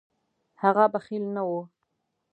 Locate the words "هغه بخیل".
0.61-1.23